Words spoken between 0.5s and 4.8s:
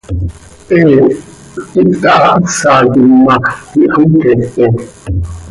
He hptahahásaquim ma x, ihxoqueepe.